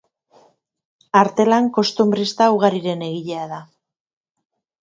Artelan 1.19 1.69
kostunbrista 1.77 2.49
ugariren 2.57 3.07
egilea 3.11 3.47
da. 3.55 3.61